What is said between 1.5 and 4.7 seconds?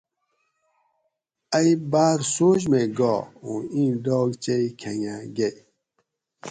ائ باۤر سوچ مئ گا اُوں ایں ڈاکچئ